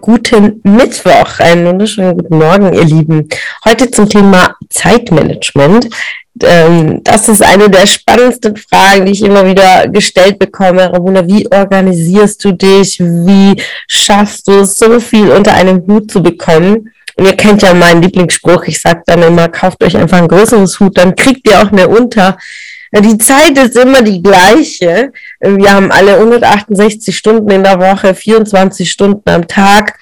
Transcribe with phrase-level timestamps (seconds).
[0.00, 3.28] guten Mittwoch, einen wunderschönen guten Morgen, ihr Lieben.
[3.64, 5.88] Heute zum Thema Zeitmanagement.
[6.42, 10.92] Ähm, das ist eine der spannendsten Fragen, die ich immer wieder gestellt bekomme.
[10.92, 13.00] Ramona, wie organisierst du dich?
[13.00, 16.92] Wie schaffst du es, so viel unter einem Hut zu bekommen?
[17.16, 18.64] Und ihr kennt ja meinen Lieblingsspruch.
[18.64, 21.90] Ich sage dann immer, kauft euch einfach ein größeres Hut, dann kriegt ihr auch mehr
[21.90, 22.38] unter.
[22.92, 25.12] Die Zeit ist immer die gleiche.
[25.40, 29.98] Wir haben alle 168 Stunden in der Woche, 24 Stunden am Tag.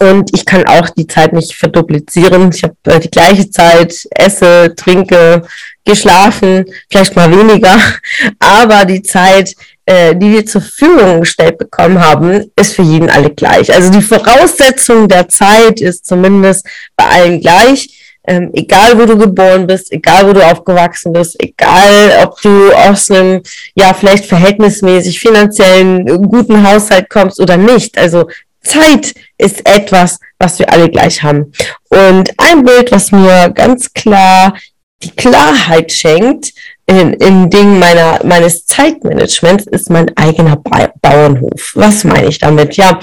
[0.00, 2.52] Und ich kann auch die Zeit nicht verduplizieren.
[2.54, 5.42] Ich habe äh, die gleiche Zeit, esse, trinke,
[5.84, 7.76] geschlafen, vielleicht mal weniger.
[8.38, 13.30] Aber die Zeit, äh, die wir zur Verfügung gestellt bekommen haben, ist für jeden alle
[13.30, 13.74] gleich.
[13.74, 17.97] Also die Voraussetzung der Zeit ist zumindest bei allen gleich
[18.28, 23.10] ähm, egal wo du geboren bist, egal wo du aufgewachsen bist, egal ob du aus
[23.10, 23.42] einem,
[23.74, 27.96] ja, vielleicht verhältnismäßig finanziellen äh, guten Haushalt kommst oder nicht.
[27.96, 28.28] Also
[28.62, 31.52] Zeit ist etwas, was wir alle gleich haben.
[31.88, 34.54] Und ein Bild, was mir ganz klar
[35.02, 36.52] die Klarheit schenkt
[36.86, 41.72] in, in Dingen meiner, meines Zeitmanagements, ist mein eigener ba Bauernhof.
[41.74, 42.76] Was meine ich damit?
[42.76, 43.00] Ja,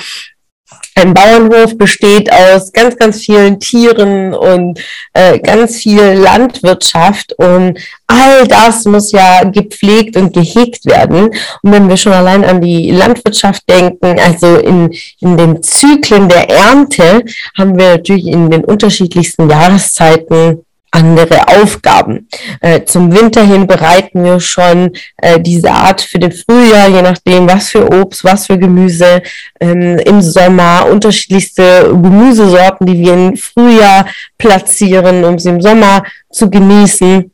[0.95, 4.79] ein Bauernhof besteht aus ganz, ganz vielen Tieren und
[5.13, 11.31] äh, ganz viel Landwirtschaft und all das muss ja gepflegt und gehegt werden.
[11.61, 16.49] Und wenn wir schon allein an die Landwirtschaft denken, also in, in den Zyklen der
[16.49, 17.23] Ernte,
[17.57, 20.64] haben wir natürlich in den unterschiedlichsten Jahreszeiten
[20.95, 22.27] andere Aufgaben.
[22.61, 27.47] Äh, zum Winter hin bereiten wir schon äh, diese Art für den Frühjahr, je nachdem,
[27.49, 29.21] was für Obst, was für Gemüse.
[29.59, 34.05] Ähm, Im Sommer unterschiedlichste Gemüsesorten, die wir im Frühjahr
[34.37, 37.31] platzieren, um sie im Sommer zu genießen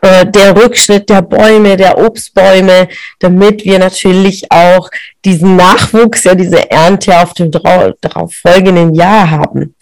[0.00, 2.88] äh, der Rückschritt der Bäume, der Obstbäume,
[3.20, 4.88] damit wir natürlich auch
[5.24, 9.74] diesen Nachwuchs, ja diese Ernte auf dem darauf folgenden Jahr haben.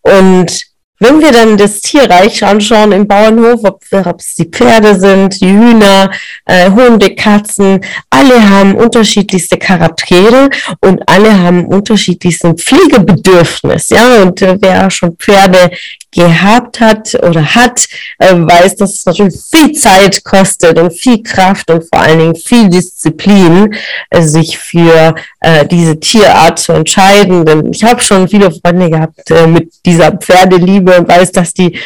[0.00, 0.67] Und
[1.00, 3.82] wenn wir dann das Tierreich anschauen im Bauernhof, ob,
[4.18, 6.10] es die Pferde sind, die Hühner,
[6.44, 10.50] äh, Hunde, Katzen, alle haben unterschiedlichste Charaktere
[10.80, 13.90] und alle haben unterschiedlichsten Pflegebedürfnis.
[13.90, 15.70] Ja, und äh, wer schon Pferde
[16.10, 17.86] gehabt hat oder hat,
[18.18, 22.34] äh, weiß, dass es natürlich viel Zeit kostet und viel Kraft und vor allen Dingen
[22.34, 23.74] viel Disziplin,
[24.10, 27.44] äh, sich für äh, diese Tierart zu entscheiden.
[27.44, 31.78] Denn ich habe schon viele Freunde gehabt mit dieser Pferdeliebe und weiß, dass die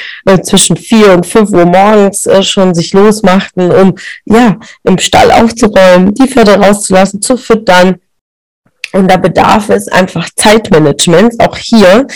[0.42, 3.94] zwischen vier und fünf Uhr morgens schon sich losmachten, um
[4.24, 7.96] ja im Stall aufzuräumen, die Pferde rauszulassen, zu füttern.
[8.92, 12.06] Und da bedarf es einfach Zeitmanagement, auch hier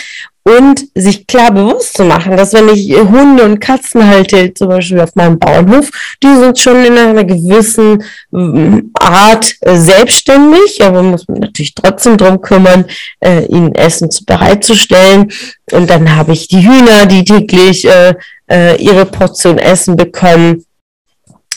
[0.47, 5.01] und sich klar bewusst zu machen, dass wenn ich Hunde und Katzen halte, zum Beispiel
[5.01, 5.89] auf meinem Bauernhof,
[6.23, 12.15] die sind schon in einer gewissen mm, Art äh, selbstständig, aber muss man natürlich trotzdem
[12.15, 12.85] drum kümmern,
[13.19, 15.33] äh, ihnen Essen bereitzustellen.
[15.73, 18.13] Und dann habe ich die Hühner, die täglich äh,
[18.49, 20.63] äh, ihre Portion Essen bekommen.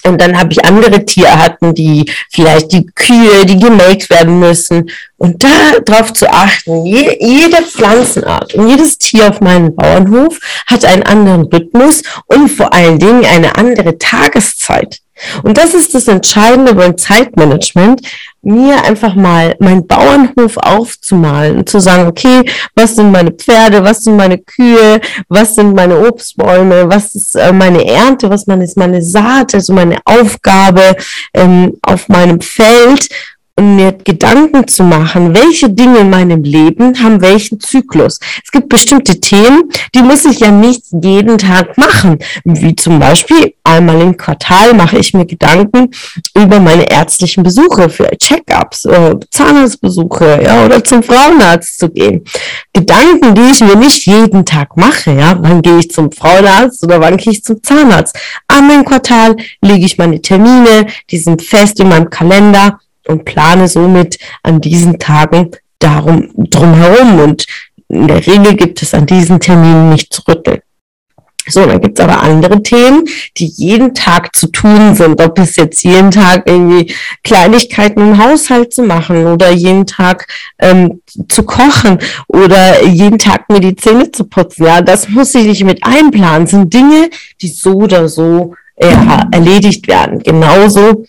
[0.05, 4.91] Und dann habe ich andere Tierarten, die vielleicht die Kühe, die gemelkt werden müssen.
[5.17, 5.45] Und
[5.87, 11.43] darauf zu achten, je, jede Pflanzenart und jedes Tier auf meinem Bauernhof hat einen anderen
[11.45, 15.01] Rhythmus und vor allen Dingen eine andere Tageszeit.
[15.43, 18.03] Und das ist das Entscheidende beim Zeitmanagement,
[18.43, 22.43] mir einfach mal meinen Bauernhof aufzumalen zu sagen, okay,
[22.75, 27.53] was sind meine Pferde, was sind meine Kühe, was sind meine Obstbäume, was ist äh,
[27.53, 30.97] meine Ernte, was ist meine Saat, also meine Aufgabe
[31.35, 33.09] ähm, auf meinem Feld
[33.57, 38.19] und mir Gedanken zu machen, welche Dinge in meinem Leben haben welchen Zyklus.
[38.43, 39.65] Es gibt bestimmte Themen,
[39.95, 42.19] die muss ich ja nicht jeden Tag machen.
[42.45, 45.91] Wie zum Beispiel einmal im Quartal mache ich mir Gedanken
[46.35, 52.25] über meine ärztlichen Besuche für Check-ups, äh, Zahnarztbesuche, ja, oder zum Frauenarzt zu gehen.
[52.73, 55.37] Gedanken, die ich mir nicht jeden Tag mache, ja.
[55.41, 58.17] Wann gehe ich zum Frauenarzt oder wann gehe ich zum Zahnarzt?
[58.49, 63.69] Einmal im Quartal lege ich meine Termine, die sind fest in meinem Kalender und plane
[63.69, 67.47] somit an diesen Tagen darum drumherum und
[67.89, 70.61] in der Regel gibt es an diesen Terminen nicht zu rütteln.
[71.49, 73.05] So, dann gibt's aber andere Themen,
[73.37, 75.21] die jeden Tag zu tun sind.
[75.21, 76.95] Ob es jetzt jeden Tag irgendwie
[77.25, 81.99] Kleinigkeiten im Haushalt zu machen oder jeden Tag ähm, zu kochen
[82.29, 84.67] oder jeden Tag mir die Zähne zu putzen.
[84.67, 86.43] Ja, das muss ich nicht mit einplanen.
[86.43, 87.11] Das sind Dinge,
[87.41, 88.95] die so oder so äh,
[89.33, 90.21] erledigt werden.
[90.21, 91.05] Genauso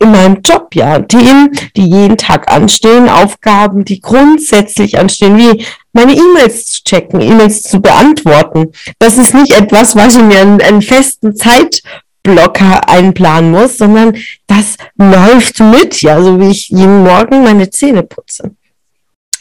[0.00, 0.98] in meinem Job, ja.
[1.00, 7.62] Themen, die jeden Tag anstehen, Aufgaben, die grundsätzlich anstehen, wie meine E-Mails zu checken, E-Mails
[7.62, 8.72] zu beantworten.
[8.98, 14.16] Das ist nicht etwas, was ich mir einen, einen festen Zeitblocker einplanen muss, sondern
[14.46, 18.52] das läuft mit, ja, so wie ich jeden Morgen meine Zähne putze.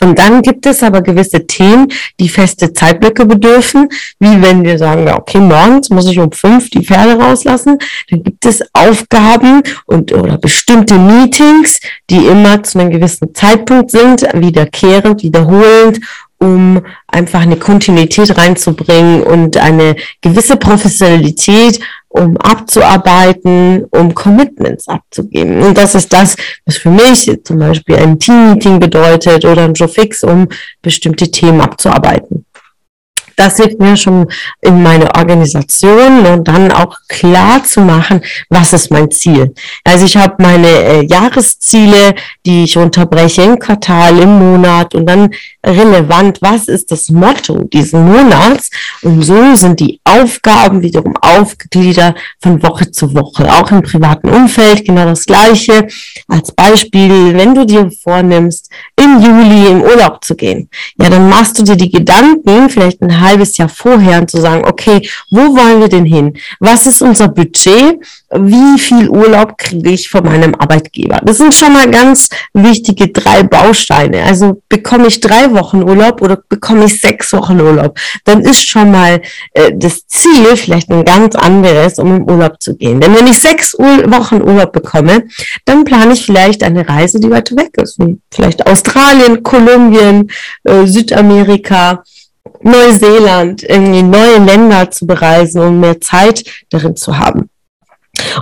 [0.01, 1.87] Und dann gibt es aber gewisse Themen,
[2.19, 6.83] die feste Zeitblöcke bedürfen, wie wenn wir sagen, okay, morgens muss ich um fünf die
[6.85, 7.77] Pferde rauslassen.
[8.09, 11.79] Dann gibt es Aufgaben und oder bestimmte Meetings,
[12.09, 15.99] die immer zu einem gewissen Zeitpunkt sind, wiederkehrend, wiederholend
[16.39, 25.61] um einfach eine Kontinuität reinzubringen und eine gewisse Professionalität, um abzuarbeiten, um Commitments abzugeben.
[25.61, 26.35] Und das ist das,
[26.65, 30.47] was für mich zum Beispiel ein Team-Meeting bedeutet oder ein Joe Fix, um
[30.81, 32.45] bestimmte Themen abzuarbeiten
[33.39, 34.27] das hilft mir schon
[34.61, 39.53] in meine Organisation und dann auch klar zu machen, was ist mein Ziel.
[39.83, 42.15] Also ich habe meine äh, Jahresziele,
[42.45, 45.29] die ich unterbreche im Quartal, im Monat und dann
[45.65, 48.69] relevant, was ist das Motto diesen Monats
[49.01, 54.85] und so sind die Aufgaben wiederum aufgegliedert von Woche zu Woche, auch im privaten Umfeld
[54.85, 55.87] genau das gleiche.
[56.27, 61.57] Als Beispiel, wenn du dir vornimmst, im Juli im Urlaub zu gehen, ja, dann machst
[61.57, 65.79] du dir die Gedanken, vielleicht ein halbes Jahr vorher und zu sagen, okay, wo wollen
[65.79, 66.37] wir denn hin?
[66.59, 67.97] Was ist unser Budget?
[68.31, 71.19] Wie viel Urlaub kriege ich von meinem Arbeitgeber?
[71.23, 74.23] Das sind schon mal ganz wichtige drei Bausteine.
[74.23, 77.97] Also bekomme ich drei Wochen Urlaub oder bekomme ich sechs Wochen Urlaub?
[78.25, 79.21] Dann ist schon mal
[79.53, 82.99] äh, das Ziel vielleicht ein ganz anderes, um im Urlaub zu gehen.
[82.99, 85.27] Denn wenn ich sechs Ur Wochen Urlaub bekomme,
[85.65, 87.99] dann plane ich vielleicht eine Reise, die weiter weg ist.
[88.31, 90.29] Vielleicht Australien, Kolumbien,
[90.63, 92.03] äh, Südamerika
[92.61, 97.49] Neuseeland, irgendwie neue Länder zu bereisen und mehr Zeit darin zu haben.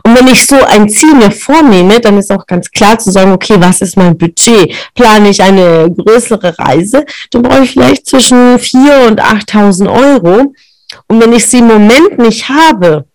[0.04, 3.32] Und wenn ich so ein Ziel mir vornehme, dann ist auch ganz klar zu sagen,
[3.32, 4.74] okay, was ist mein Budget?
[4.96, 10.54] Plane ich eine größere Reise, dann brauche ich vielleicht zwischen 4.000 und 8.000 Euro.
[11.08, 13.06] Und wenn ich sie im Moment nicht habe,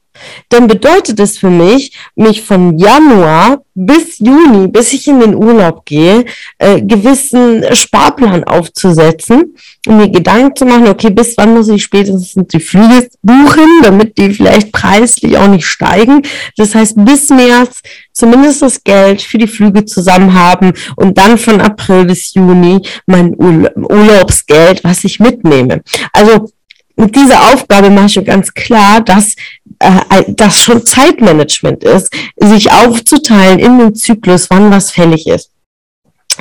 [0.49, 5.85] dann bedeutet es für mich, mich von Januar bis Juni, bis ich in den Urlaub
[5.87, 6.25] gehe,
[6.59, 9.55] äh, gewissen Sparplan aufzusetzen
[9.87, 14.17] um mir Gedanken zu machen, okay, bis wann muss ich spätestens die Flüge buchen, damit
[14.17, 16.23] die vielleicht preislich auch nicht steigen.
[16.57, 17.81] Das heißt, bis März
[18.13, 23.35] zumindest das Geld für die Flüge zusammen haben und dann von April bis Juni mein
[23.35, 25.83] Urlaubsgeld, was ich mitnehme.
[26.13, 26.49] Also
[26.97, 29.35] mit dieser Aufgabe mache ich ganz klar, dass
[29.79, 35.52] äh, das schon Zeitmanagement ist, sich aufzuteilen in den Zyklus, wann was fällig ist.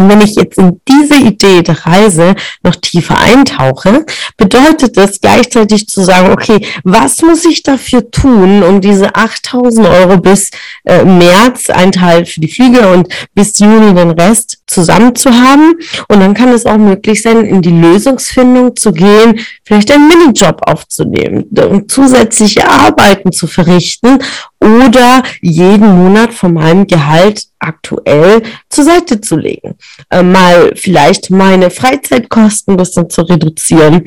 [0.01, 4.03] Und wenn ich jetzt in diese Idee der Reise noch tiefer eintauche,
[4.35, 10.17] bedeutet das gleichzeitig zu sagen, okay, was muss ich dafür tun, um diese 8000 Euro
[10.17, 10.49] bis
[10.85, 15.75] äh, März, ein Teil für die Flüge und bis Juni den Rest zusammen zu haben?
[16.07, 20.61] Und dann kann es auch möglich sein, in die Lösungsfindung zu gehen, vielleicht einen Minijob
[20.67, 24.17] aufzunehmen und zusätzliche Arbeiten zu verrichten
[24.61, 29.75] oder jeden Monat von meinem Gehalt aktuell zur Seite zu legen.
[30.09, 34.05] Äh, mal vielleicht meine Freizeitkosten ein bisschen zu reduzieren,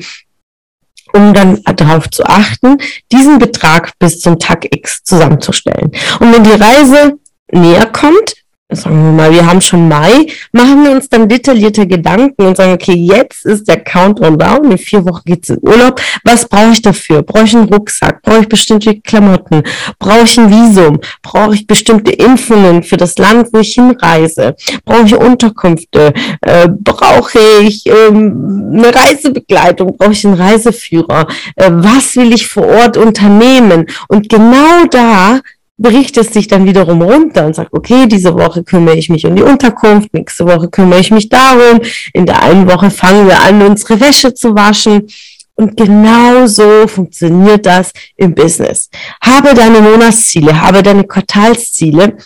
[1.13, 2.77] um dann darauf zu achten,
[3.11, 5.91] diesen Betrag bis zum Tag X zusammenzustellen.
[6.19, 7.19] Und wenn die Reise
[7.51, 12.47] näher kommt, sagen wir mal, wir haben schon Mai, machen wir uns dann detaillierte Gedanken
[12.47, 16.01] und sagen, okay, jetzt ist der Countdown down, in vier Wochen geht's in Urlaub.
[16.23, 17.21] Was brauche ich dafür?
[17.21, 18.23] Brauche ich einen Rucksack?
[18.23, 19.61] Brauche ich bestimmte Klamotten?
[19.99, 20.99] Brauche ich ein Visum?
[21.21, 24.55] Brauche ich bestimmte Impfungen für das Land, wo ich hinreise?
[24.83, 26.13] Brauche ich Unterkünfte?
[26.41, 29.95] Äh, brauche ich ähm, eine Reisebegleitung?
[29.95, 31.27] Brauche ich einen Reiseführer?
[31.55, 33.85] Äh, was will ich vor Ort unternehmen?
[34.07, 35.39] Und genau da
[35.77, 39.35] bricht es sich dann wiederum runter und sagt, okay, diese Woche kümmere ich mich um
[39.35, 41.81] die Unterkunft, nächste Woche kümmere ich mich darum,
[42.13, 45.07] in der einen Woche fangen wir an, unsere Wäsche zu waschen.
[45.55, 48.89] Und genau so funktioniert das im Business.
[49.21, 52.17] Habe deine Monatsziele, habe deine Quartalsziele.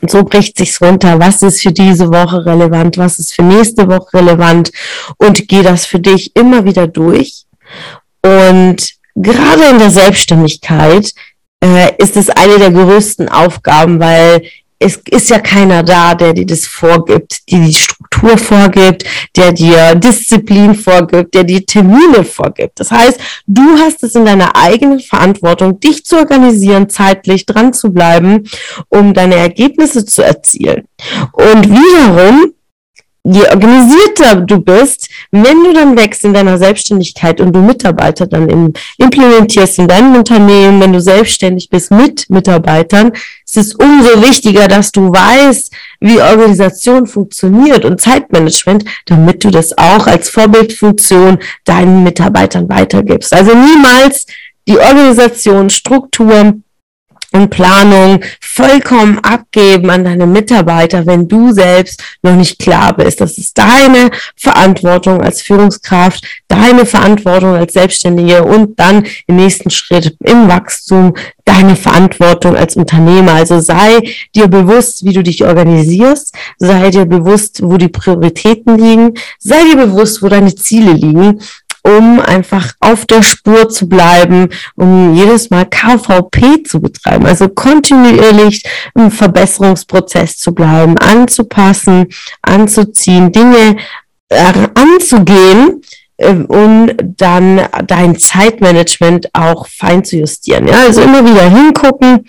[0.00, 1.18] Und so bricht sich's runter.
[1.18, 2.96] Was ist für diese Woche relevant?
[2.96, 4.70] Was ist für nächste Woche relevant?
[5.18, 7.44] Und geh das für dich immer wieder durch.
[8.22, 11.12] Und gerade in der Selbstständigkeit
[11.62, 14.42] äh, ist es eine der größten Aufgaben, weil
[14.80, 19.04] es ist ja keiner da, der dir das vorgibt, die die Struktur vorgibt,
[19.36, 22.78] der dir Disziplin vorgibt, der dir Termine vorgibt.
[22.78, 27.92] Das heißt, du hast es in deiner eigenen Verantwortung, dich zu organisieren, zeitlich dran zu
[27.92, 28.48] bleiben,
[28.88, 30.84] um deine Ergebnisse zu erzielen.
[31.32, 32.52] Und wiederum
[33.30, 38.48] je organisierter du bist, wenn du dann wächst in deiner Selbstständigkeit und du Mitarbeiter dann
[38.48, 43.12] in, implementierst in deinem Unternehmen, wenn du selbstständig bist mit Mitarbeitern,
[43.44, 49.76] ist es umso wichtiger, dass du weißt, wie Organisation funktioniert und Zeitmanagement, damit du das
[49.76, 53.32] auch als Vorbildfunktion deinen Mitarbeitern weitergibst.
[53.34, 54.26] Also niemals
[54.66, 56.54] die Organisation, Struktur,
[57.32, 63.20] und Planung vollkommen abgeben an deine Mitarbeiter, wenn du selbst noch nicht klar bist.
[63.20, 70.16] Das ist deine Verantwortung als Führungskraft, deine Verantwortung als Selbstständige und dann im nächsten Schritt
[70.24, 73.32] im Wachstum deine Verantwortung als Unternehmer.
[73.32, 74.00] Also sei
[74.34, 79.76] dir bewusst, wie du dich organisierst, sei dir bewusst, wo die Prioritäten liegen, sei dir
[79.76, 81.40] bewusst, wo deine Ziele liegen
[81.82, 88.62] um einfach auf der Spur zu bleiben, um jedes Mal KVP zu betreiben, also kontinuierlich
[88.94, 92.06] im Verbesserungsprozess zu bleiben, anzupassen,
[92.42, 93.76] anzuziehen, Dinge
[94.28, 95.82] äh, anzugehen,
[96.18, 100.68] äh, und dann dein Zeitmanagement auch fein zu justieren.
[100.68, 102.28] Ja, also immer wieder hingucken,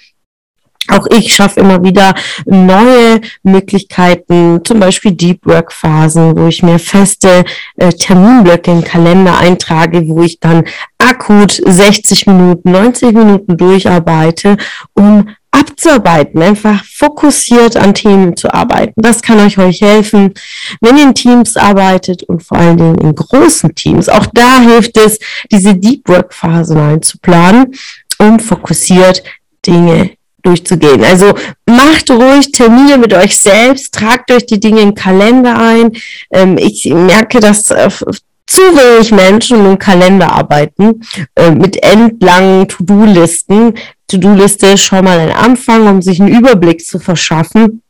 [0.91, 2.13] auch ich schaffe immer wieder
[2.45, 7.43] neue Möglichkeiten, zum Beispiel Deep Work Phasen, wo ich mir feste
[7.77, 10.63] äh, Terminblöcke im Kalender eintrage, wo ich dann
[10.97, 14.57] akut 60 Minuten, 90 Minuten durcharbeite,
[14.93, 19.01] um abzuarbeiten, einfach fokussiert an Themen zu arbeiten.
[19.01, 20.33] Das kann euch euch helfen,
[20.81, 24.09] wenn ihr in Teams arbeitet und vor allen Dingen in großen Teams.
[24.09, 25.19] Auch da hilft es,
[25.51, 27.73] diese Deep Work Phasen einzuplanen,
[28.19, 29.23] um fokussiert
[29.65, 30.11] Dinge
[30.43, 31.03] durchzugehen.
[31.03, 31.33] Also
[31.65, 35.91] macht ruhig Termine mit euch selbst, tragt euch die Dinge in Kalender ein.
[36.31, 37.89] Ähm, ich merke, dass äh,
[38.47, 41.01] zu wenig Menschen im Kalender arbeiten
[41.35, 43.75] äh, mit endlangen To-Do-Listen.
[44.07, 47.83] To-Do-Liste schon mal ein Anfang, um sich einen Überblick zu verschaffen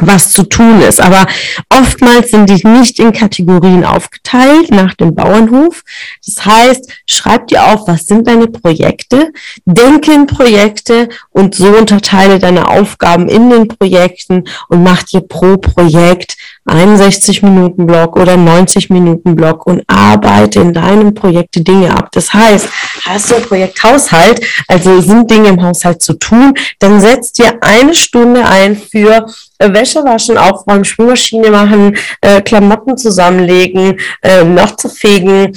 [0.00, 1.00] was zu tun ist.
[1.00, 1.26] Aber
[1.68, 5.82] oftmals sind die nicht in Kategorien aufgeteilt nach dem Bauernhof.
[6.26, 9.32] Das heißt, schreib dir auf, was sind deine Projekte,
[9.64, 15.56] denke in Projekte und so unterteile deine Aufgaben in den Projekten und mach dir pro
[15.56, 22.10] Projekt 61 Minuten Block oder 90 Minuten Block und arbeite in deinem Projekt Dinge ab.
[22.12, 22.68] Das heißt,
[23.04, 27.58] hast du ein Projekt Haushalt, also sind Dinge im Haushalt zu tun, dann setzt dir
[27.62, 29.26] eine Stunde ein für
[29.62, 35.56] äh, Wäsche waschen, aufräumen, Spülmaschine machen, äh, Klamotten zusammenlegen, äh, noch zu fegen,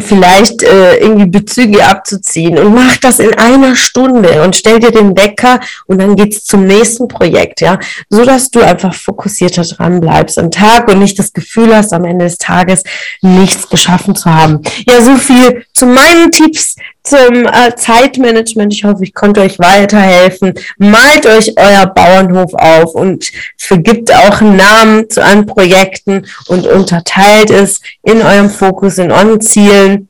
[0.00, 5.16] vielleicht äh, irgendwie Bezüge abzuziehen und mach das in einer Stunde und stell dir den
[5.16, 7.78] Wecker und dann geht's zum nächsten Projekt, ja,
[8.10, 12.04] so dass du einfach fokussierter dran bleibst am Tag und nicht das Gefühl hast, am
[12.04, 12.82] Ende des Tages
[13.22, 14.62] nichts geschaffen zu haben.
[14.86, 16.76] Ja, so viel zu meinen Tipps
[17.08, 18.72] zum äh, Zeitmanagement.
[18.72, 20.54] Ich hoffe, ich konnte euch weiterhelfen.
[20.76, 27.80] Malt euch euer Bauernhof auf und vergibt auch Namen zu euren Projekten und unterteilt es
[28.02, 30.08] in eurem Fokus, in Zielen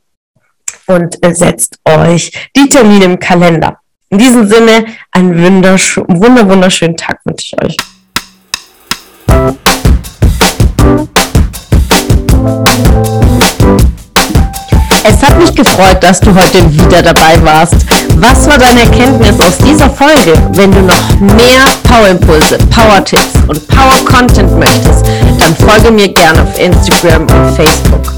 [0.86, 3.78] und setzt euch die Termine im Kalender.
[4.10, 7.76] In diesem Sinne, einen wundersch wunder wunderschönen Tag wünsche ich euch.
[15.04, 17.76] Es hat mich gefreut, dass du heute wieder dabei warst.
[18.16, 20.34] Was war deine Erkenntnis aus dieser Folge?
[20.52, 25.06] Wenn du noch mehr Power-Impulse, Power-Tipps und Power-Content möchtest,
[25.38, 28.17] dann folge mir gerne auf Instagram und Facebook.